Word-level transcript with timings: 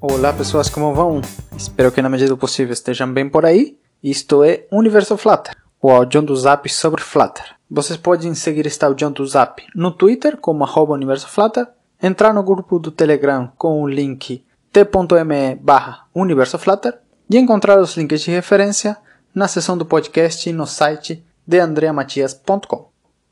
Olá 0.00 0.32
pessoas, 0.32 0.70
como 0.70 0.94
vão? 0.94 1.20
Espero 1.56 1.90
que 1.90 2.00
na 2.00 2.08
medida 2.08 2.28
do 2.28 2.38
possível 2.38 2.72
estejam 2.72 3.12
bem 3.12 3.28
por 3.28 3.44
aí. 3.44 3.76
Isto 4.00 4.44
é 4.44 4.64
Universo 4.70 5.16
Flutter, 5.16 5.56
o 5.82 5.90
áudio 5.90 6.22
do 6.22 6.36
Zap 6.36 6.68
sobre 6.68 7.02
Flutter. 7.02 7.56
Vocês 7.68 7.98
podem 7.98 8.32
seguir 8.32 8.64
este 8.64 8.84
áudio 8.84 9.10
do 9.10 9.26
Zap 9.26 9.60
no 9.74 9.90
Twitter 9.90 10.36
como 10.36 10.62
arroba 10.62 10.94
Universo 10.94 11.26
Flutter, 11.28 11.66
entrar 12.00 12.32
no 12.32 12.44
grupo 12.44 12.78
do 12.78 12.92
Telegram 12.92 13.50
com 13.58 13.82
o 13.82 13.88
link 13.88 14.44
t.me 14.72 15.56
barra 15.56 16.04
Universo 16.14 16.60
Flutter 16.60 16.96
e 17.28 17.36
encontrar 17.36 17.80
os 17.80 17.96
links 17.96 18.20
de 18.20 18.30
referência 18.30 18.96
na 19.34 19.48
seção 19.48 19.76
do 19.76 19.84
podcast 19.84 20.52
no 20.52 20.64
site 20.64 21.24
de 21.44 21.58
andreamatias.com. 21.58 22.87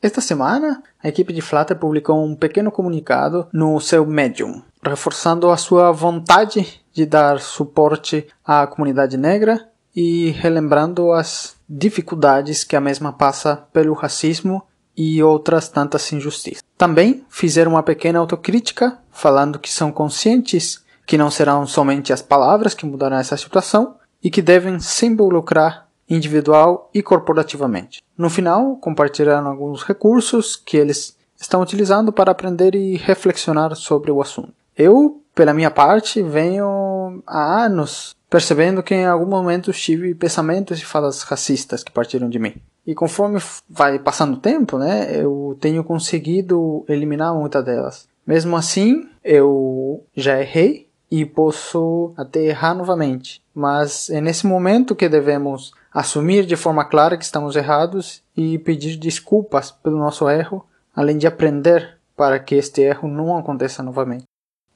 Esta 0.00 0.20
semana, 0.20 0.80
a 1.02 1.08
equipe 1.08 1.32
de 1.32 1.40
Flutter 1.40 1.76
publicou 1.76 2.24
um 2.24 2.36
pequeno 2.36 2.70
comunicado 2.70 3.48
no 3.52 3.80
seu 3.80 4.06
Medium, 4.06 4.62
reforçando 4.80 5.50
a 5.50 5.56
sua 5.56 5.90
vontade 5.90 6.80
de 6.92 7.04
dar 7.04 7.40
suporte 7.40 8.28
à 8.44 8.64
comunidade 8.64 9.16
negra 9.16 9.68
e 9.94 10.30
relembrando 10.30 11.10
as 11.10 11.56
dificuldades 11.68 12.62
que 12.62 12.76
a 12.76 12.80
mesma 12.80 13.12
passa 13.12 13.56
pelo 13.72 13.92
racismo 13.92 14.62
e 14.96 15.20
outras 15.20 15.68
tantas 15.68 16.12
injustiças. 16.12 16.62
Também 16.76 17.24
fizeram 17.28 17.72
uma 17.72 17.82
pequena 17.82 18.20
autocrítica, 18.20 18.98
falando 19.10 19.58
que 19.58 19.70
são 19.70 19.90
conscientes 19.90 20.80
que 21.04 21.18
não 21.18 21.28
serão 21.28 21.66
somente 21.66 22.12
as 22.12 22.22
palavras 22.22 22.72
que 22.72 22.86
mudarão 22.86 23.16
essa 23.16 23.36
situação 23.36 23.96
e 24.22 24.30
que 24.30 24.42
devem 24.42 24.78
se 24.78 25.06
involucrar 25.06 25.87
individual 26.08 26.90
e 26.94 27.02
corporativamente. 27.02 28.02
No 28.16 28.30
final, 28.30 28.76
compartilharam 28.76 29.48
alguns 29.48 29.82
recursos 29.82 30.56
que 30.56 30.76
eles 30.76 31.16
estão 31.40 31.60
utilizando 31.60 32.12
para 32.12 32.32
aprender 32.32 32.74
e 32.74 32.96
reflexionar 32.96 33.74
sobre 33.76 34.10
o 34.10 34.20
assunto. 34.20 34.52
Eu, 34.76 35.22
pela 35.34 35.54
minha 35.54 35.70
parte, 35.70 36.22
venho 36.22 37.22
há 37.26 37.64
anos 37.64 38.16
percebendo 38.30 38.82
que 38.82 38.94
em 38.94 39.06
algum 39.06 39.26
momento 39.26 39.72
tive 39.72 40.14
pensamentos 40.14 40.78
e 40.78 40.84
falas 40.84 41.22
racistas 41.22 41.82
que 41.82 41.90
partiram 41.90 42.28
de 42.28 42.38
mim. 42.38 42.54
E 42.86 42.94
conforme 42.94 43.40
vai 43.68 43.98
passando 43.98 44.34
o 44.34 44.40
tempo, 44.40 44.78
né, 44.78 45.10
eu 45.14 45.56
tenho 45.60 45.82
conseguido 45.82 46.84
eliminar 46.88 47.34
muitas 47.34 47.64
delas. 47.64 48.08
Mesmo 48.26 48.56
assim, 48.56 49.08
eu 49.24 50.04
já 50.14 50.40
errei 50.40 50.88
e 51.10 51.24
posso 51.24 52.12
até 52.16 52.44
errar 52.44 52.74
novamente. 52.74 53.42
Mas 53.54 54.10
é 54.10 54.20
nesse 54.20 54.46
momento 54.46 54.94
que 54.94 55.08
devemos 55.08 55.72
assumir 55.98 56.46
de 56.46 56.54
forma 56.54 56.84
clara 56.84 57.16
que 57.16 57.24
estamos 57.24 57.56
errados 57.56 58.22
e 58.36 58.56
pedir 58.60 58.96
desculpas 58.96 59.72
pelo 59.72 59.98
nosso 59.98 60.30
erro, 60.30 60.64
além 60.94 61.18
de 61.18 61.26
aprender 61.26 61.98
para 62.16 62.38
que 62.38 62.54
este 62.54 62.82
erro 62.82 63.08
não 63.08 63.36
aconteça 63.36 63.82
novamente. 63.82 64.22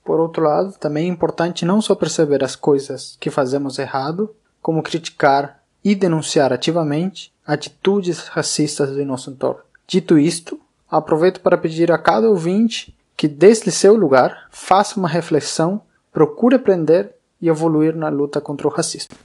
Por 0.04 0.18
outro 0.18 0.42
lado, 0.42 0.76
também 0.80 1.04
é 1.04 1.08
importante 1.08 1.64
não 1.64 1.80
só 1.80 1.94
perceber 1.94 2.42
as 2.42 2.56
coisas 2.56 3.16
que 3.20 3.30
fazemos 3.30 3.78
errado, 3.78 4.34
como 4.60 4.82
criticar 4.82 5.62
e 5.84 5.94
denunciar 5.94 6.52
ativamente 6.52 7.32
atitudes 7.46 8.26
racistas 8.26 8.90
do 8.90 9.04
nosso 9.04 9.30
entorno. 9.30 9.60
Dito 9.86 10.18
isto, 10.18 10.58
aproveito 10.90 11.40
para 11.40 11.56
pedir 11.56 11.92
a 11.92 11.98
cada 11.98 12.28
ouvinte 12.28 12.96
que, 13.16 13.28
desde 13.28 13.70
seu 13.70 13.94
lugar, 13.94 14.48
faça 14.50 14.98
uma 14.98 15.08
reflexão, 15.08 15.82
procure 16.12 16.56
aprender 16.56 17.14
e 17.40 17.48
evoluir 17.48 17.94
na 17.94 18.08
luta 18.08 18.40
contra 18.40 18.66
o 18.66 18.70
racismo. 18.72 19.16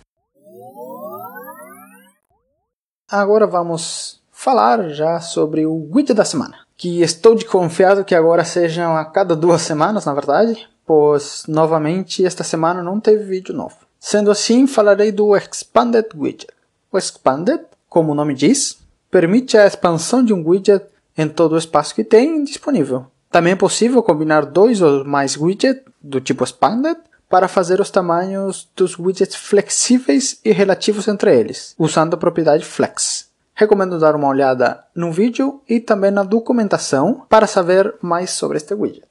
Agora 3.09 3.47
vamos 3.47 4.19
falar 4.33 4.89
já 4.89 5.21
sobre 5.21 5.65
o 5.65 5.87
widget 5.93 6.13
da 6.13 6.25
semana, 6.25 6.57
que 6.75 7.01
estou 7.01 7.35
de 7.35 7.45
confiado 7.45 8.03
que 8.03 8.13
agora 8.13 8.43
sejam 8.43 8.97
a 8.97 9.05
cada 9.05 9.33
duas 9.33 9.61
semanas, 9.61 10.03
na 10.03 10.13
verdade, 10.13 10.67
pois 10.85 11.45
novamente 11.47 12.25
esta 12.25 12.43
semana 12.43 12.83
não 12.83 12.99
teve 12.99 13.23
vídeo 13.23 13.55
novo. 13.55 13.77
Sendo 13.97 14.29
assim, 14.29 14.67
falarei 14.67 15.13
do 15.13 15.37
Expanded 15.37 16.07
Widget. 16.13 16.49
O 16.91 16.97
Expanded, 16.97 17.61
como 17.87 18.11
o 18.11 18.15
nome 18.15 18.33
diz, 18.33 18.77
permite 19.09 19.57
a 19.57 19.65
expansão 19.65 20.21
de 20.21 20.33
um 20.33 20.45
widget 20.45 20.83
em 21.17 21.29
todo 21.29 21.53
o 21.53 21.57
espaço 21.57 21.95
que 21.95 22.03
tem 22.03 22.43
disponível. 22.43 23.05
Também 23.31 23.53
é 23.53 23.55
possível 23.55 24.03
combinar 24.03 24.45
dois 24.45 24.81
ou 24.81 25.05
mais 25.05 25.37
widgets 25.37 25.81
do 26.01 26.19
tipo 26.19 26.43
Expanded 26.43 26.97
para 27.29 27.47
fazer 27.47 27.81
os 27.81 27.91
tamanhos 27.91 28.69
dos 28.75 28.97
widgets 28.97 29.35
flexíveis 29.35 30.39
e 30.43 30.51
relativos 30.51 31.07
entre 31.07 31.37
eles, 31.37 31.75
usando 31.77 32.13
a 32.13 32.17
propriedade 32.17 32.65
flex. 32.65 33.29
Recomendo 33.53 33.99
dar 33.99 34.15
uma 34.15 34.27
olhada 34.27 34.83
no 34.95 35.11
vídeo 35.11 35.61
e 35.67 35.79
também 35.79 36.11
na 36.11 36.23
documentação 36.23 37.25
para 37.27 37.47
saber 37.47 37.95
mais 38.01 38.29
sobre 38.31 38.57
este 38.57 38.73
widget. 38.73 39.07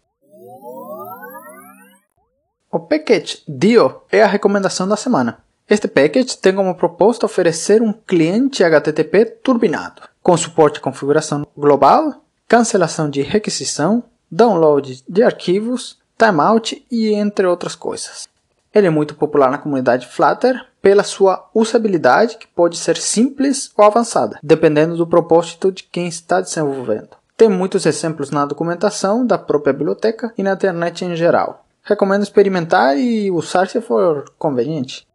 O 2.71 2.81
package 2.81 3.43
Dio 3.49 4.03
é 4.11 4.23
a 4.23 4.27
recomendação 4.27 4.87
da 4.87 4.97
semana. 4.97 5.39
Este 5.69 5.89
package 5.89 6.39
tem 6.39 6.55
como 6.55 6.77
proposta 6.77 7.27
oferecer 7.27 7.83
um 7.83 7.93
cliente 7.93 8.63
HTTP 8.63 9.25
turbinado, 9.43 10.03
com 10.23 10.37
suporte 10.37 10.79
à 10.79 10.83
configuração 10.83 11.47
global, 11.57 12.23
cancelação 12.47 13.11
de 13.11 13.23
requisição, 13.23 14.05
download 14.31 15.03
de 15.09 15.23
arquivos, 15.23 15.99
timeout 16.19 16.85
e 16.91 17.13
entre 17.15 17.47
outras 17.47 17.75
coisas. 17.75 18.29
Ele 18.75 18.87
é 18.87 18.91
muito 18.91 19.15
popular 19.15 19.51
na 19.51 19.59
comunidade 19.59 20.07
Flutter 20.07 20.67
pela 20.83 21.03
sua 21.03 21.49
usabilidade, 21.55 22.37
que 22.37 22.47
pode 22.47 22.77
ser 22.77 22.97
simples 22.97 23.73
ou 23.77 23.85
avançada, 23.85 24.39
dependendo 24.43 24.97
do 24.97 25.07
propósito 25.07 25.73
de 25.73 25.83
quem 25.83 26.07
está 26.07 26.41
desenvolvendo. 26.41 27.17
Tem 27.37 27.49
muitos 27.49 27.87
exemplos 27.87 28.31
na 28.31 28.47
documentação 28.47 29.27
da 29.27 29.37
própria 29.37 29.73
biblioteca 29.73 30.33
e 30.39 30.43
na 30.43 30.53
internet 30.53 31.05
em 31.05 31.17
geral. 31.17 31.65
Recomendo 31.83 32.23
experimentar 32.23 32.99
e 32.99 33.31
usar 33.31 33.69
se 33.69 33.81
for 33.81 34.25
conveniente. 34.39 35.07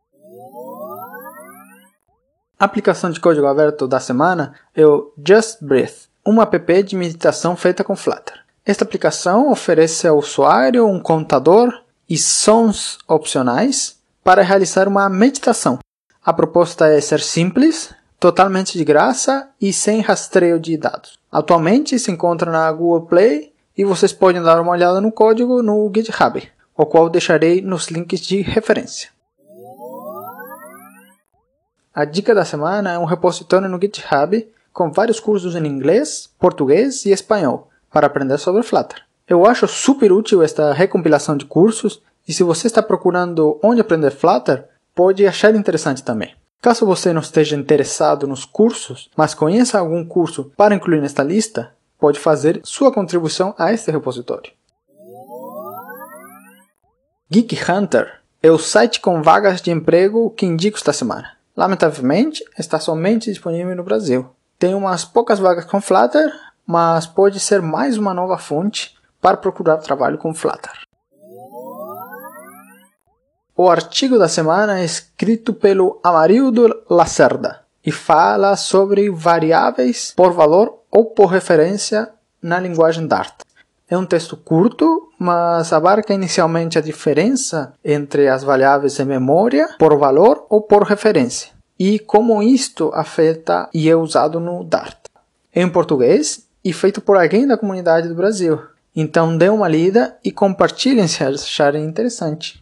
A 2.60 2.66
aplicação 2.66 3.10
de 3.10 3.20
código 3.20 3.48
aberto 3.48 3.88
da 3.88 4.00
semana 4.00 4.54
é 4.76 4.86
o 4.86 5.12
Just 5.18 5.64
Breathe, 5.64 6.10
uma 6.26 6.44
app 6.44 6.84
de 6.84 6.96
meditação 6.96 7.56
feita 7.56 7.84
com 7.84 7.96
Flutter. 7.96 8.41
Esta 8.64 8.84
aplicação 8.84 9.52
oferece 9.52 10.08
ao 10.08 10.20
usuário 10.20 10.88
um 10.88 11.00
contador 11.00 11.74
e 12.08 12.16
sons 12.16 13.00
opcionais 13.08 14.00
para 14.24 14.44
realizar 14.44 14.88
uma 14.88 15.10
meditação. 15.10 15.80
A 16.24 16.32
proposta 16.32 16.86
é 16.86 17.02
ser 17.02 17.22
simples, 17.22 17.92
totalmente 18.20 18.78
de 18.78 18.86
graça 18.86 19.50
e 19.60 19.74
sem 19.74 20.00
rastreio 20.00 20.60
de 20.60 20.78
dados. 20.78 21.18
Atualmente 21.32 21.98
se 21.98 22.12
encontra 22.12 22.52
na 22.52 22.72
Google 22.72 23.08
Play 23.08 23.52
e 23.76 23.84
vocês 23.84 24.14
podem 24.14 24.44
dar 24.44 24.62
uma 24.62 24.74
olhada 24.74 25.02
no 25.02 25.12
código 25.12 25.64
no 25.64 25.92
GitHub, 25.94 26.48
o 26.78 26.86
qual 26.86 27.10
deixarei 27.10 27.62
nos 27.62 27.88
links 27.88 28.20
de 28.20 28.42
referência. 28.42 29.10
A 31.92 32.06
dica 32.06 32.36
da 32.36 32.46
semana 32.46 32.92
é 32.92 33.00
um 33.00 33.06
repositório 33.06 33.68
no 33.68 33.82
GitHub 33.82 34.48
com 34.72 34.92
vários 34.92 35.20
cursos 35.20 35.56
em 35.56 35.66
inglês, 35.66 36.30
português 36.40 37.06
e 37.08 37.12
espanhol 37.12 37.71
para 37.92 38.08
aprender 38.08 38.38
sobre 38.38 38.64
Flutter. 38.64 39.02
Eu 39.28 39.46
acho 39.46 39.68
super 39.68 40.12
útil 40.12 40.42
esta 40.42 40.74
recompilação 40.74 41.38
de 41.38 41.46
cursos 41.46 42.02
e 42.28 42.34
se 42.34 42.44
você 42.44 42.68
está 42.68 42.82
procurando 42.82 43.60
onde 43.64 43.82
aprender 43.82 44.12
Flutter, 44.12 44.68
pode 44.96 45.26
achar 45.26 45.56
interessante 45.56 46.04
também. 46.04 46.34
Caso 46.62 46.86
você 46.86 47.12
não 47.12 47.22
esteja 47.22 47.56
interessado 47.56 48.28
nos 48.28 48.46
cursos, 48.46 49.10
mas 49.18 49.34
conheça 49.34 49.80
algum 49.80 50.06
curso 50.06 50.52
para 50.56 50.76
incluir 50.76 51.02
nesta 51.02 51.24
lista, 51.24 51.74
pode 52.00 52.20
fazer 52.20 52.62
sua 52.64 52.92
contribuição 52.92 53.56
a 53.58 53.74
este 53.74 53.90
repositório. 53.90 54.52
Geek 57.30 57.58
Hunter 57.72 58.20
é 58.44 58.52
o 58.52 58.60
site 58.60 59.00
com 59.00 59.22
vagas 59.22 59.62
de 59.62 59.72
emprego 59.72 60.30
que 60.32 60.46
indico 60.46 60.78
esta 60.78 60.92
semana. 60.92 61.32
Lamentavelmente, 61.56 62.44
está 62.58 62.80
somente 62.80 63.30
disponível 63.30 63.76
no 63.76 63.84
Brasil. 63.84 64.30
Tem 64.60 64.74
umas 64.74 65.06
poucas 65.06 65.40
vagas 65.40 65.66
com 65.66 65.82
Flutter, 65.82 66.32
mas 66.66 67.06
pode 67.06 67.40
ser 67.40 67.62
mais 67.62 67.98
uma 67.98 68.14
nova 68.14 68.38
fonte 68.38 68.96
para 69.22 69.38
procurar 69.38 69.78
trabalho 69.78 70.18
com 70.18 70.34
Flutter. 70.34 70.72
O 73.56 73.70
artigo 73.70 74.18
da 74.18 74.28
semana 74.28 74.80
é 74.80 74.86
escrito 74.86 75.54
pelo 75.54 76.00
Amarildo 76.04 76.84
Lacerda 76.90 77.62
e 77.86 77.92
fala 77.92 78.56
sobre 78.56 79.10
variáveis 79.10 80.14
por 80.16 80.32
valor 80.34 80.80
ou 80.90 81.06
por 81.06 81.28
referência 81.28 82.10
na 82.42 82.60
linguagem 82.60 83.06
Dart. 83.06 83.42
É 83.90 83.98
um 83.98 84.06
texto 84.06 84.38
curto, 84.38 85.10
mas 85.20 85.74
abarca 85.74 86.14
inicialmente 86.14 86.78
a 86.78 86.82
diferença 86.82 87.74
entre 87.84 88.30
as 88.30 88.44
variáveis 88.44 89.00
em 89.00 89.06
memória 89.06 89.68
por 89.78 89.98
valor 89.98 90.46
ou 90.50 90.62
por 90.62 90.84
referência 90.84 91.52
e 91.84 91.98
como 91.98 92.44
isto 92.44 92.92
afeta 92.94 93.68
e 93.74 93.90
é 93.90 93.96
usado 93.96 94.40
no 94.40 94.64
Dart. 94.64 94.98
Em 95.52 95.68
português, 95.68 96.48
e 96.64 96.72
feito 96.72 97.02
por 97.02 97.18
alguém 97.18 97.48
da 97.48 97.58
comunidade 97.58 98.08
do 98.08 98.16
Brasil. 98.16 98.60
Então 98.96 99.38
dê 99.38 99.50
uma 99.50 99.68
lida 99.68 100.18
e 100.24 100.32
compartilhem 100.32 101.08
se 101.08 101.24
acharem 101.24 101.86
interessante. 101.86 102.62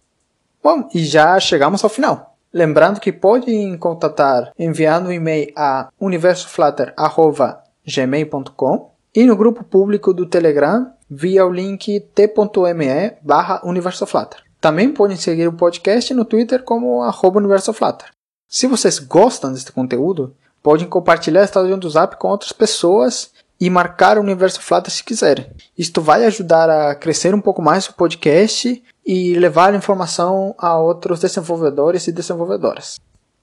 Bom, 0.65 0.89
e 0.95 1.05
já 1.05 1.39
chegamos 1.39 1.85
ao 1.85 1.91
final. 1.91 2.35
Lembrando 2.51 2.99
que 2.99 3.13
podem 3.13 3.77
contatar 3.77 4.51
enviando 4.59 5.09
um 5.09 5.13
e-mail 5.13 5.53
a 5.55 5.91
universoflutter.gmail.com 6.01 8.92
e 9.15 9.25
no 9.25 9.37
grupo 9.37 9.63
público 9.63 10.13
do 10.13 10.27
Telegram 10.27 10.91
via 11.09 11.45
o 11.45 11.53
link 11.53 12.01
t.me 12.15 13.13
barra 13.23 13.61
universoflutter. 13.65 14.43
Também 14.61 14.93
podem 14.93 15.17
seguir 15.17 15.47
o 15.49 15.53
podcast 15.53 16.15
no 16.15 16.25
Twitter 16.25 16.63
como 16.63 17.03
arroba 17.03 17.39
universoflutter. 17.39 18.11
Se 18.49 18.67
vocês 18.67 18.99
gostam 18.99 19.53
deste 19.53 19.73
conteúdo, 19.73 20.35
podem 20.63 20.87
compartilhar 20.87 21.41
a 21.41 21.45
estação 21.45 21.79
do 21.79 21.91
Zap 21.91 22.17
com 22.17 22.29
outras 22.29 22.53
pessoas 22.53 23.33
e 23.61 23.71
marcar 23.71 24.19
o 24.19 24.21
Universo 24.21 24.61
Flutter 24.61 24.93
se 24.93 25.05
quiserem. 25.05 25.47
Isto 25.79 26.01
vai 26.01 26.25
ajudar 26.25 26.69
a 26.69 26.95
crescer 26.95 27.35
um 27.35 27.41
pouco 27.41 27.63
mais 27.63 27.87
o 27.87 27.95
podcast 27.95 28.83
e 29.07 29.35
levar 29.35 29.75
informação 29.75 30.55
a 30.59 30.77
outros 30.77 31.21
desenvolvedores 31.21 32.07
e 32.09 32.13
desenvolvedoras. 32.13 32.99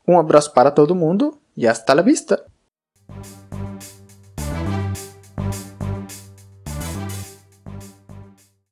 Um 0.07 0.19
abraço 0.19 0.53
para 0.53 0.71
todo 0.71 0.95
mundo 0.95 1.37
e 1.55 1.67
hasta 1.67 1.93
la 1.93 2.01
vista! 2.01 2.43